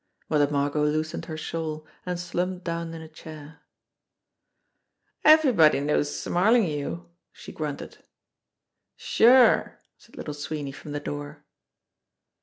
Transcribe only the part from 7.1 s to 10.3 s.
she grunted. "Sure," said